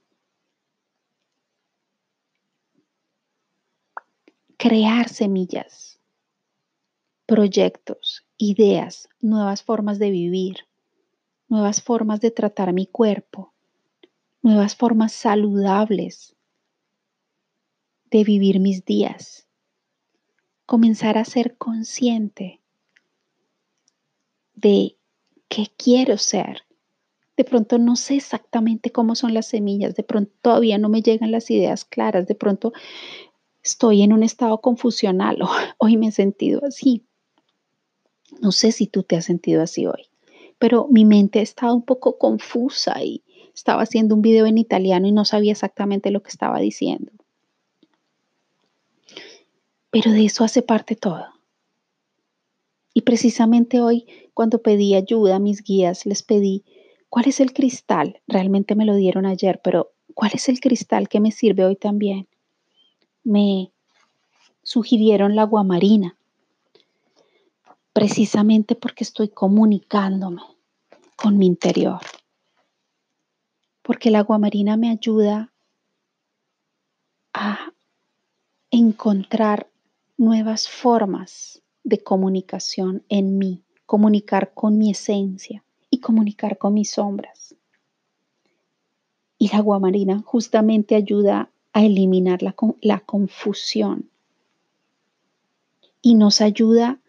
crear 4.67 5.09
semillas, 5.09 6.01
proyectos, 7.25 8.27
ideas, 8.37 9.09
nuevas 9.21 9.63
formas 9.63 10.01
de 10.01 10.11
vivir, 10.11 10.67
nuevas 11.47 11.81
formas 11.81 12.21
de 12.21 12.33
tratar 12.33 12.73
mi 12.73 12.89
cuerpo, 12.89 13.55
nuevas 14.43 14.75
formas 14.75 15.13
saludables 15.13 16.35
de 18.11 18.25
vivir 18.25 18.59
mis 18.59 18.85
días. 18.85 19.47
Comenzar 20.65 21.17
a 21.17 21.25
ser 21.25 21.57
consciente 21.57 22.61
de 24.57 24.97
qué 25.49 25.69
quiero 25.77 26.19
ser. 26.19 26.63
De 27.37 27.45
pronto 27.45 27.79
no 27.79 27.95
sé 27.95 28.17
exactamente 28.17 28.91
cómo 28.91 29.15
son 29.15 29.33
las 29.33 29.47
semillas, 29.47 29.95
de 29.95 30.03
pronto 30.03 30.33
todavía 30.43 30.77
no 30.77 30.89
me 30.89 31.03
llegan 31.03 31.31
las 31.31 31.53
ideas 31.53 31.85
claras, 31.85 32.27
de 32.27 32.35
pronto 32.35 32.73
estoy 33.67 34.03
en 34.03 34.13
un 34.13 34.23
estado 34.23 34.61
confusional 34.61 35.39
hoy 35.79 35.97
me 35.97 36.09
he 36.09 36.13
sentido 36.13 36.61
así. 36.65 37.05
No 38.41 38.53
sé 38.53 38.71
si 38.71 38.87
tú 38.87 39.03
te 39.03 39.17
has 39.17 39.25
sentido 39.25 39.63
así 39.63 39.87
hoy, 39.87 40.09
pero 40.59 40.87
mi 40.89 41.05
mente 41.05 41.41
ha 41.41 41.43
estado 41.43 41.75
un 41.75 41.83
poco 41.83 42.17
confusa 42.17 43.03
y 43.03 43.25
estaba 43.55 43.83
haciendo 43.83 44.15
un 44.15 44.23
video 44.23 44.47
en 44.47 44.59
italiano 44.59 45.07
y 45.09 45.13
no 45.13 45.25
sabía 45.25 45.53
exactamente 45.53 46.11
lo 46.11 46.23
que 46.23 46.29
estaba 46.29 46.61
diciendo. 46.61 47.11
Pero 49.91 50.13
de 50.13 50.25
eso 50.27 50.45
hace 50.45 50.63
parte 50.63 50.95
todo. 50.95 51.27
Y 52.95 53.03
precisamente 53.03 53.81
hoy, 53.81 54.07
cuando 54.33 54.63
pedí 54.63 54.95
ayuda 54.95 55.37
a 55.37 55.41
mis 55.41 55.63
guías, 55.63 56.07
les 56.07 56.23
pedí, 56.23 56.65
¿cuál 57.09 57.27
es 57.29 57.41
el 57.41 57.53
cristal? 57.53 58.21
Realmente 58.27 58.75
me 58.75 58.85
lo 58.85 58.95
dieron 58.95 59.27
ayer, 59.27 59.61
pero 59.63 59.93
¿cuál 60.15 60.33
es 60.35 60.49
el 60.49 60.61
cristal 60.61 61.09
que 61.09 61.21
me 61.21 61.33
sirve 61.33 61.65
hoy 61.65 61.77
también? 61.77 62.29
Me 63.27 63.73
sugirieron 64.63 65.37
la 65.37 65.45
guamarina, 65.45 66.17
precisamente 67.93 68.75
porque 68.75 69.05
estoy 69.05 69.29
comunicándome 69.29 70.43
con 71.17 71.37
mi 71.37 71.47
interior 71.47 72.01
porque 73.87 74.09
el 74.09 74.17
agua 74.17 74.37
marina 74.37 74.77
me 74.77 74.91
ayuda 74.91 75.53
a 77.33 77.73
encontrar 78.73 79.71
nuevas 80.17 80.69
formas 80.69 81.63
de 81.85 82.03
comunicación 82.03 83.05
en 83.09 83.39
mí, 83.39 83.63
comunicar 83.87 84.53
con 84.55 84.77
mi 84.77 84.91
esencia 84.91 85.63
y 85.89 86.01
comunicar 86.01 86.59
con 86.59 86.75
mis 86.75 86.91
sombras. 86.91 87.55
Y 89.39 89.51
la 89.51 89.59
agua 89.59 89.79
marina 89.79 90.21
justamente 90.27 90.97
ayuda 90.97 91.53
a 91.77 91.85
eliminar 91.85 92.43
la, 92.43 92.55
la 92.81 93.01
confusión 93.01 94.09
y 96.01 96.15
nos 96.15 96.41
ayuda 96.41 97.01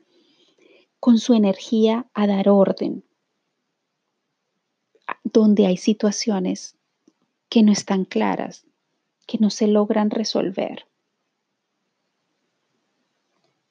con 1.00 1.20
su 1.20 1.36
energía 1.36 2.06
a 2.14 2.28
dar 2.28 2.50
orden, 2.50 3.06
donde 5.24 5.68
hay 5.68 5.78
situaciones 5.78 6.76
que 7.48 7.64
no 7.64 7.72
están 7.72 8.04
claras, 8.04 8.66
que 9.26 9.38
no 9.38 9.52
se 9.52 9.68
logran 9.68 10.10
resolver. 10.10 10.86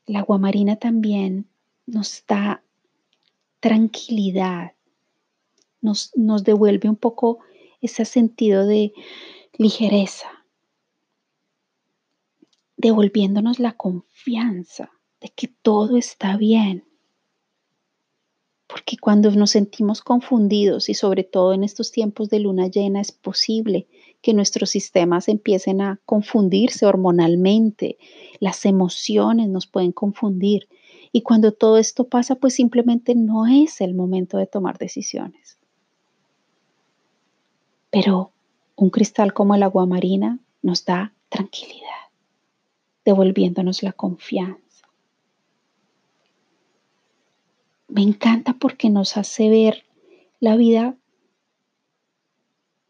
La 0.06 0.20
agua 0.20 0.38
marina 0.38 0.76
también 0.76 1.44
nos 1.84 2.24
da 2.26 2.62
tranquilidad, 3.60 4.72
nos, 5.82 6.10
nos 6.16 6.42
devuelve 6.42 6.88
un 6.88 6.96
poco 6.96 7.40
ese 7.82 8.06
sentido 8.06 8.66
de 8.66 8.94
ligereza, 9.58 10.35
devolviéndonos 12.76 13.58
la 13.58 13.72
confianza 13.72 14.90
de 15.20 15.30
que 15.30 15.48
todo 15.62 15.96
está 15.96 16.36
bien, 16.36 16.84
porque 18.66 18.96
cuando 18.98 19.30
nos 19.30 19.52
sentimos 19.52 20.02
confundidos 20.02 20.88
y 20.88 20.94
sobre 20.94 21.24
todo 21.24 21.52
en 21.52 21.64
estos 21.64 21.92
tiempos 21.92 22.28
de 22.28 22.40
luna 22.40 22.66
llena 22.66 23.00
es 23.00 23.12
posible 23.12 23.86
que 24.22 24.34
nuestros 24.34 24.70
sistemas 24.70 25.28
empiecen 25.28 25.80
a 25.80 26.00
confundirse 26.04 26.84
hormonalmente, 26.84 27.96
las 28.40 28.66
emociones 28.66 29.48
nos 29.48 29.66
pueden 29.66 29.92
confundir 29.92 30.68
y 31.12 31.22
cuando 31.22 31.52
todo 31.52 31.78
esto 31.78 32.08
pasa 32.08 32.34
pues 32.34 32.54
simplemente 32.54 33.14
no 33.14 33.46
es 33.46 33.80
el 33.80 33.94
momento 33.94 34.36
de 34.36 34.46
tomar 34.46 34.78
decisiones. 34.78 35.58
Pero 37.90 38.32
un 38.74 38.90
cristal 38.90 39.32
como 39.32 39.54
el 39.54 39.62
agua 39.62 39.86
marina 39.86 40.40
nos 40.60 40.84
da 40.84 41.14
tranquilidad, 41.28 42.05
devolviéndonos 43.06 43.82
la 43.82 43.92
confianza 43.92 44.66
me 47.88 48.02
encanta 48.02 48.52
porque 48.52 48.90
nos 48.90 49.16
hace 49.16 49.48
ver 49.48 49.84
la 50.40 50.56
vida 50.56 50.96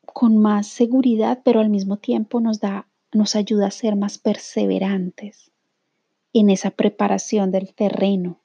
con 0.04 0.38
más 0.38 0.66
seguridad, 0.66 1.42
pero 1.44 1.60
al 1.60 1.68
mismo 1.68 1.98
tiempo 1.98 2.40
nos 2.40 2.60
da 2.60 2.88
nos 3.12 3.36
ayuda 3.36 3.68
a 3.68 3.70
ser 3.70 3.96
más 3.96 4.18
perseverantes 4.18 5.52
en 6.32 6.50
esa 6.50 6.70
preparación 6.70 7.50
del 7.50 7.72
terreno 7.72 8.40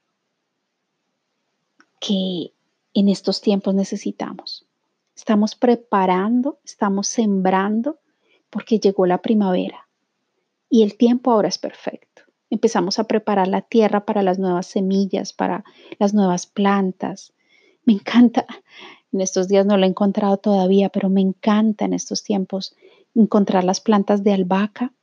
que 1.99 2.53
en 2.93 3.10
estos 3.10 3.41
tiempos 3.41 3.73
necesitamos. 3.73 4.65
Estamos 5.15 5.55
preparando, 5.55 6.60
estamos 6.63 7.07
sembrando 7.07 7.99
porque 8.49 8.79
llegó 8.79 9.05
la 9.05 9.21
primavera 9.21 9.88
y 10.71 10.81
el 10.81 10.97
tiempo 10.97 11.31
ahora 11.31 11.49
es 11.49 11.60
perfecto 11.60 12.12
empezamos 12.51 12.99
a 12.99 13.05
preparar 13.05 13.47
la 13.47 13.62
tierra 13.62 14.05
para 14.05 14.21
las 14.21 14.38
nuevas 14.38 14.67
semillas, 14.67 15.34
para 15.34 15.63
las 15.97 16.13
nuevas 16.13 16.45
plantas. 16.45 17.34
Me 17.86 17.93
encanta, 17.93 18.45
en 19.12 19.21
estos 19.21 19.47
días 19.47 19.65
no 19.65 19.77
lo 19.77 19.86
he 19.86 19.89
encontrado 19.89 20.38
todavía, 20.38 20.89
pero 20.89 21.10
me 21.10 21.21
encanta 21.21 21.86
en 21.86 21.93
estos 21.93 22.23
tiempos 22.23 22.75
encontrar 23.15 23.63
las 23.63 23.79
plantas 23.79 24.23
de 24.23 24.34
albahaca 24.34 24.93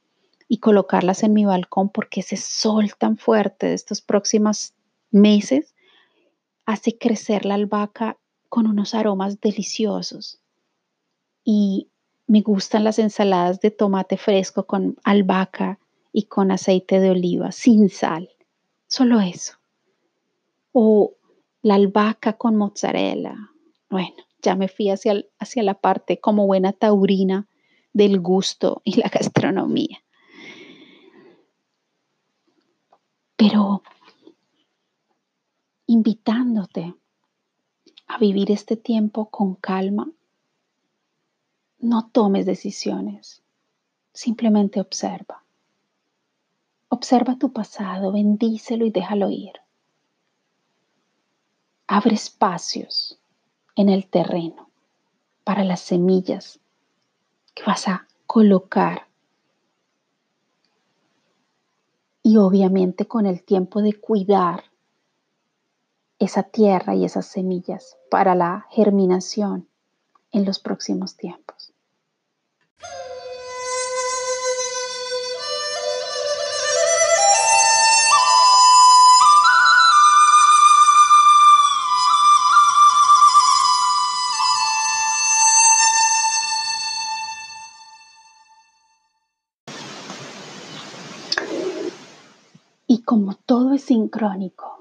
y 0.46 0.58
colocarlas 0.58 1.22
en 1.22 1.32
mi 1.32 1.44
balcón 1.44 1.88
porque 1.88 2.20
ese 2.20 2.36
sol 2.36 2.92
tan 2.96 3.16
fuerte 3.16 3.66
de 3.66 3.74
estos 3.74 4.02
próximos 4.02 4.74
meses 5.10 5.74
hace 6.66 6.98
crecer 6.98 7.46
la 7.46 7.54
albahaca 7.54 8.18
con 8.50 8.66
unos 8.66 8.94
aromas 8.94 9.40
deliciosos. 9.40 10.38
Y 11.44 11.88
me 12.28 12.42
gustan 12.42 12.84
las 12.84 13.00
ensaladas 13.00 13.60
de 13.60 13.72
tomate 13.72 14.16
fresco 14.16 14.66
con 14.66 14.96
albahaca 15.02 15.80
y 16.12 16.24
con 16.24 16.52
aceite 16.52 17.00
de 17.00 17.10
oliva, 17.10 17.50
sin 17.50 17.88
sal. 17.88 18.30
Solo 18.86 19.20
eso. 19.20 19.54
O 20.72 21.14
la 21.62 21.74
albahaca 21.74 22.34
con 22.34 22.54
mozzarella. 22.54 23.34
Bueno, 23.90 24.14
ya 24.40 24.54
me 24.54 24.68
fui 24.68 24.90
hacia, 24.90 25.24
hacia 25.40 25.64
la 25.64 25.74
parte 25.74 26.20
como 26.20 26.46
buena 26.46 26.72
taurina 26.72 27.48
del 27.92 28.20
gusto 28.20 28.82
y 28.84 29.00
la 29.00 29.08
gastronomía. 29.08 29.98
pero 33.38 33.84
invitándote 35.86 36.92
a 38.08 38.18
vivir 38.18 38.50
este 38.50 38.76
tiempo 38.76 39.30
con 39.30 39.54
calma, 39.54 40.10
no 41.78 42.08
tomes 42.10 42.46
decisiones, 42.46 43.42
simplemente 44.12 44.80
observa. 44.80 45.42
Observa 46.88 47.36
tu 47.36 47.52
pasado, 47.52 48.12
bendícelo 48.12 48.86
y 48.86 48.90
déjalo 48.90 49.30
ir. 49.30 49.52
Abre 51.86 52.14
espacios 52.14 53.18
en 53.76 53.88
el 53.88 54.08
terreno 54.08 54.68
para 55.44 55.64
las 55.64 55.80
semillas 55.80 56.60
que 57.54 57.62
vas 57.64 57.88
a 57.88 58.06
colocar. 58.26 59.06
Y 62.22 62.36
obviamente 62.36 63.06
con 63.06 63.24
el 63.24 63.42
tiempo 63.42 63.80
de 63.80 63.94
cuidar 63.98 64.64
esa 66.18 66.42
tierra 66.42 66.94
y 66.94 67.04
esas 67.04 67.26
semillas 67.26 67.96
para 68.10 68.34
la 68.34 68.66
germinación 68.70 69.68
en 70.32 70.44
los 70.44 70.58
próximos 70.58 71.16
tiempos. 71.16 71.57
Sincrónico, 93.78 94.78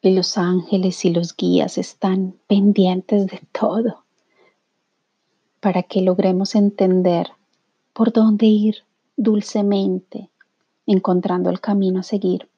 y 0.00 0.14
los 0.14 0.36
ángeles 0.36 1.04
y 1.04 1.10
los 1.10 1.34
guías 1.34 1.78
están 1.78 2.36
pendientes 2.46 3.26
de 3.26 3.40
todo 3.52 4.04
para 5.60 5.82
que 5.82 6.02
logremos 6.02 6.54
entender 6.54 7.30
por 7.94 8.12
dónde 8.12 8.46
ir 8.46 8.84
dulcemente, 9.16 10.28
encontrando 10.84 11.48
el 11.48 11.60
camino 11.60 12.00
a 12.00 12.02
seguir. 12.02 12.50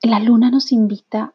La 0.00 0.20
luna 0.20 0.50
nos 0.50 0.70
invita, 0.70 1.34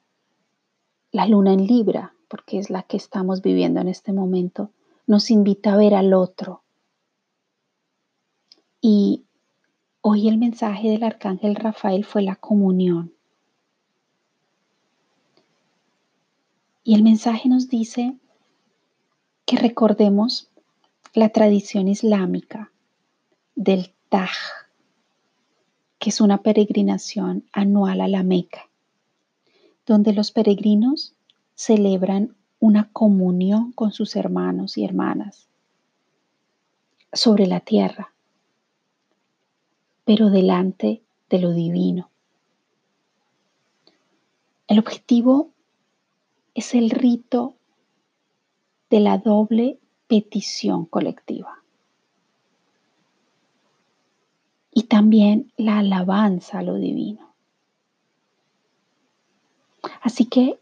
la 1.11 1.25
luna 1.25 1.51
en 1.51 1.67
Libra, 1.67 2.13
porque 2.29 2.59
es 2.59 2.69
la 2.69 2.83
que 2.83 2.95
estamos 2.95 3.41
viviendo 3.41 3.81
en 3.81 3.89
este 3.89 4.13
momento, 4.13 4.71
nos 5.05 5.29
invita 5.31 5.73
a 5.73 5.77
ver 5.77 5.93
al 5.93 6.13
otro, 6.13 6.63
y 8.81 9.25
hoy 10.09 10.29
el 10.29 10.37
mensaje 10.37 10.89
del 10.89 11.03
arcángel 11.03 11.53
Rafael 11.53 12.05
fue 12.05 12.21
la 12.21 12.37
comunión. 12.37 13.11
Y 16.85 16.95
el 16.95 17.03
mensaje 17.03 17.49
nos 17.49 17.67
dice 17.67 18.15
que 19.45 19.57
recordemos 19.57 20.47
la 21.13 21.27
tradición 21.27 21.89
islámica 21.89 22.71
del 23.55 23.91
Taj, 24.07 24.31
que 25.99 26.11
es 26.11 26.21
una 26.21 26.37
peregrinación 26.37 27.43
anual 27.51 27.99
a 27.99 28.07
la 28.07 28.23
Meca, 28.23 28.69
donde 29.85 30.13
los 30.13 30.31
peregrinos 30.31 31.15
celebran 31.53 32.33
una 32.61 32.89
comunión 32.93 33.73
con 33.73 33.91
sus 33.91 34.15
hermanos 34.15 34.77
y 34.77 34.85
hermanas 34.85 35.49
sobre 37.11 37.45
la 37.45 37.59
tierra 37.59 38.13
pero 40.07 40.29
delante 40.29 41.03
de 41.29 41.39
lo 41.39 41.51
divino. 41.51 42.09
El 44.67 44.79
objetivo 44.79 45.51
es 46.55 46.73
el 46.73 46.91
rito 46.91 47.55
de 48.89 49.01
la 49.01 49.17
doble 49.17 49.79
petición 50.07 50.85
colectiva 50.85 51.61
y 54.71 54.83
también 54.83 55.51
la 55.57 55.79
alabanza 55.79 56.59
a 56.59 56.63
lo 56.63 56.75
divino. 56.75 57.33
Así 60.01 60.23
que 60.23 60.57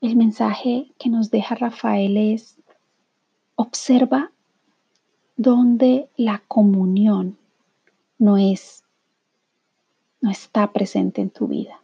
el 0.00 0.14
mensaje 0.14 0.92
que 0.96 1.08
nos 1.08 1.32
deja 1.32 1.56
Rafael 1.56 2.16
es, 2.16 2.56
observa 3.56 4.30
dónde 5.36 6.08
la 6.16 6.40
comunión 6.46 7.36
no 8.18 8.36
es, 8.38 8.84
no 10.20 10.30
está 10.30 10.72
presente 10.72 11.20
en 11.20 11.30
tu 11.30 11.46
vida. 11.46 11.80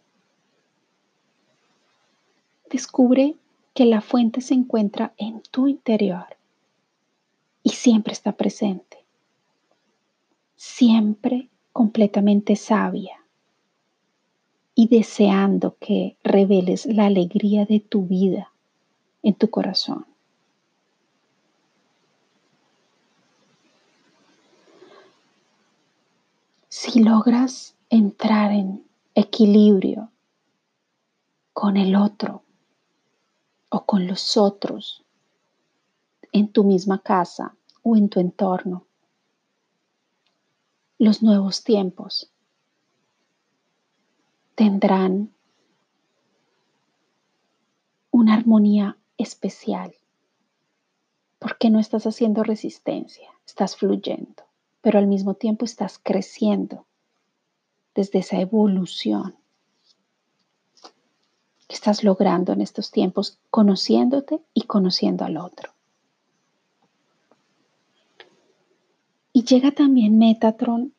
Descubre 2.71 3.37
que 3.75 3.85
la 3.85 4.01
fuente 4.01 4.41
se 4.41 4.55
encuentra 4.55 5.13
en 5.17 5.43
tu 5.43 5.69
interior 5.69 6.37
y 7.63 7.71
siempre 7.71 8.13
está 8.13 8.33
presente, 8.33 9.05
siempre 10.57 11.49
completamente 11.73 12.57
sabia 12.57 13.23
y 14.75 14.89
deseando 14.89 15.77
que 15.79 16.17
reveles 16.25 16.87
la 16.87 17.07
alegría 17.07 17.67
de 17.67 17.81
tu 17.81 18.07
vida 18.07 18.53
en 19.23 19.35
tu 19.35 19.51
corazón. 19.51 20.07
Si 26.83 26.99
logras 26.99 27.77
entrar 27.91 28.51
en 28.51 28.85
equilibrio 29.15 30.11
con 31.53 31.77
el 31.77 31.95
otro 31.95 32.43
o 33.69 33.87
con 33.87 34.09
los 34.09 34.37
otros 34.37 35.05
en 36.33 36.51
tu 36.51 36.65
misma 36.65 37.01
casa 37.01 37.55
o 37.85 37.97
en 37.97 38.09
tu 38.09 38.19
entorno, 38.19 38.85
los 40.99 41.23
nuevos 41.23 41.63
tiempos 41.63 42.33
tendrán 44.57 45.33
una 48.11 48.35
armonía 48.35 48.99
especial 49.19 49.95
porque 51.39 51.71
no 51.71 51.79
estás 51.79 52.09
haciendo 52.09 52.43
resistencia, 52.43 53.31
estás 53.47 53.77
fluyendo 53.77 54.52
pero 54.83 54.99
al 54.99 55.07
mismo 55.07 55.35
tiempo 55.35 55.65
estás 55.65 55.99
creciendo 56.03 56.87
desde 57.95 58.19
esa 58.19 58.39
evolución 58.41 59.37
que 61.69 61.75
estás 61.75 62.05
logrando 62.05 62.53
en 62.53 62.61
estos 62.61 62.91
tiempos, 62.91 63.39
conociéndote 63.49 64.41
y 64.53 64.63
conociendo 64.63 65.25
al 65.25 65.39
otro. 65.39 65.73
Y 69.33 69.45
llega 69.45 69.71
también 69.71 70.19
Metatron 70.19 70.93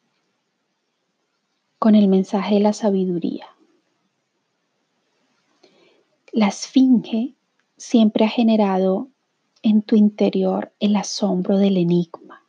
con 1.78 1.94
el 1.94 2.08
mensaje 2.08 2.56
de 2.56 2.62
la 2.62 2.74
sabiduría. 2.74 3.48
La 6.32 6.48
esfinge 6.48 7.36
siempre 7.78 8.26
ha 8.26 8.30
generado 8.30 9.10
en 9.62 9.82
tu 9.84 9.96
interior 9.96 10.74
el 10.80 10.96
asombro 10.96 11.58
del 11.58 11.78
enigma 11.78 12.43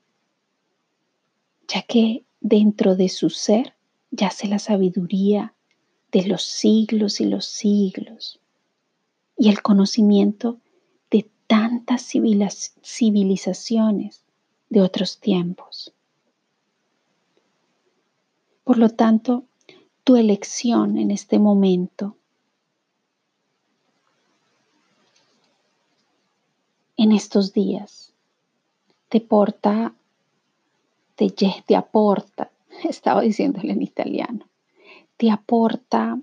ya 1.68 1.82
que 1.82 2.24
dentro 2.40 2.96
de 2.96 3.08
su 3.08 3.30
ser 3.30 3.74
yace 4.10 4.48
la 4.48 4.58
sabiduría 4.58 5.54
de 6.12 6.26
los 6.26 6.42
siglos 6.42 7.20
y 7.20 7.24
los 7.26 7.46
siglos 7.46 8.40
y 9.36 9.48
el 9.48 9.62
conocimiento 9.62 10.58
de 11.10 11.28
tantas 11.46 12.02
civilizaciones 12.82 14.24
de 14.68 14.80
otros 14.80 15.18
tiempos. 15.18 15.92
Por 18.62 18.78
lo 18.78 18.88
tanto, 18.90 19.44
tu 20.04 20.16
elección 20.16 20.98
en 20.98 21.10
este 21.10 21.38
momento, 21.38 22.16
en 26.96 27.12
estos 27.12 27.52
días, 27.52 28.12
te 29.08 29.20
porta 29.20 29.94
te, 31.16 31.76
aporta, 31.76 32.50
estaba 32.84 33.22
diciéndole 33.22 33.72
en 33.72 33.82
italiano, 33.82 34.46
te 35.16 35.30
aporta 35.30 36.18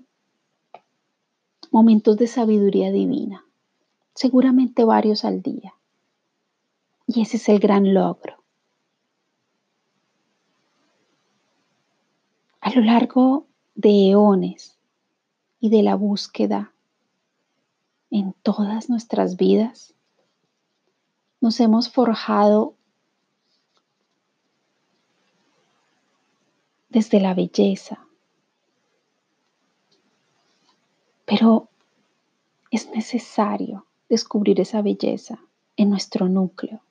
momentos 1.70 2.16
de 2.18 2.26
sabiduría 2.26 2.92
divina, 2.92 3.44
seguramente 4.14 4.84
varios 4.84 5.24
al 5.24 5.42
día. 5.42 5.74
Y 7.06 7.22
ese 7.22 7.38
es 7.38 7.48
el 7.48 7.58
gran 7.58 7.94
logro. 7.94 8.36
A 12.60 12.70
lo 12.70 12.82
largo 12.82 13.46
de 13.74 14.10
eones 14.10 14.78
y 15.58 15.70
de 15.70 15.82
la 15.82 15.96
búsqueda 15.96 16.72
en 18.10 18.34
todas 18.42 18.88
nuestras 18.90 19.36
vidas, 19.36 19.94
nos 21.40 21.58
hemos 21.58 21.90
forjado 21.90 22.74
desde 26.92 27.20
la 27.20 27.32
belleza. 27.32 28.06
Pero 31.24 31.70
es 32.70 32.90
necesario 32.90 33.86
descubrir 34.10 34.60
esa 34.60 34.82
belleza 34.82 35.40
en 35.76 35.88
nuestro 35.88 36.28
núcleo, 36.28 36.82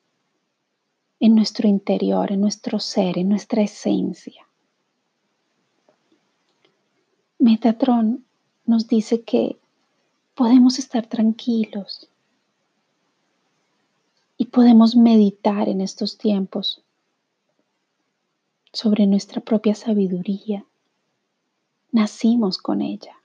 en 1.19 1.35
nuestro 1.35 1.67
interior, 1.67 2.31
en 2.31 2.41
nuestro 2.41 2.79
ser, 2.79 3.19
en 3.19 3.29
nuestra 3.29 3.61
esencia. 3.61 4.47
Metatron 7.37 8.25
nos 8.65 8.87
dice 8.87 9.21
que 9.21 9.59
podemos 10.33 10.79
estar 10.79 11.05
tranquilos 11.05 12.09
y 14.37 14.45
podemos 14.45 14.95
meditar 14.95 15.69
en 15.69 15.81
estos 15.81 16.17
tiempos 16.17 16.83
sobre 18.73 19.05
nuestra 19.05 19.41
propia 19.41 19.75
sabiduría. 19.75 20.65
Nacimos 21.91 22.57
con 22.57 22.81
ella. 22.81 23.15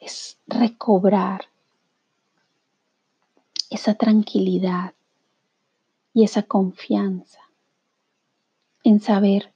Es 0.00 0.38
recobrar 0.46 1.46
esa 3.70 3.94
tranquilidad 3.94 4.94
y 6.12 6.24
esa 6.24 6.42
confianza 6.42 7.40
en 8.84 9.00
saber 9.00 9.52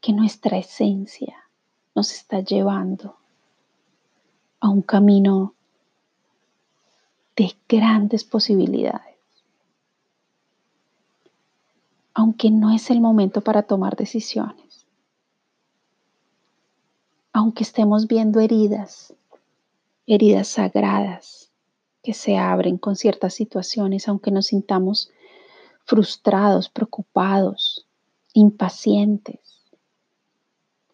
que 0.00 0.12
nuestra 0.12 0.58
esencia 0.58 1.48
nos 1.94 2.12
está 2.12 2.40
llevando 2.40 3.16
a 4.60 4.68
un 4.68 4.82
camino 4.82 5.54
de 7.34 7.54
grandes 7.68 8.24
posibilidades. 8.24 9.07
Aunque 12.18 12.50
no 12.50 12.74
es 12.74 12.90
el 12.90 13.00
momento 13.00 13.42
para 13.42 13.62
tomar 13.62 13.94
decisiones. 13.94 14.88
Aunque 17.32 17.62
estemos 17.62 18.08
viendo 18.08 18.40
heridas, 18.40 19.14
heridas 20.04 20.48
sagradas 20.48 21.52
que 22.02 22.14
se 22.14 22.36
abren 22.36 22.76
con 22.76 22.96
ciertas 22.96 23.34
situaciones, 23.34 24.08
aunque 24.08 24.32
nos 24.32 24.46
sintamos 24.46 25.12
frustrados, 25.84 26.68
preocupados, 26.68 27.86
impacientes 28.32 29.38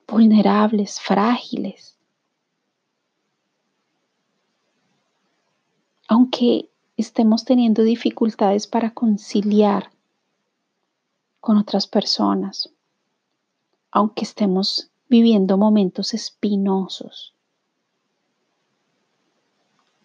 vulnerables, 0.06 1.00
frágiles. 1.00 1.96
Aunque 6.06 6.68
estemos 6.98 7.46
teniendo 7.46 7.82
dificultades 7.82 8.66
para 8.66 8.90
conciliar 8.92 9.93
con 11.44 11.59
otras 11.59 11.87
personas, 11.87 12.70
aunque 13.90 14.24
estemos 14.24 14.90
viviendo 15.11 15.59
momentos 15.59 16.14
espinosos, 16.14 17.35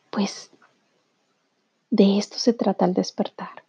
pues 0.10 0.52
de 1.90 2.18
esto 2.18 2.38
se 2.38 2.52
trata 2.52 2.84
el 2.84 2.94
despertar. 2.94 3.64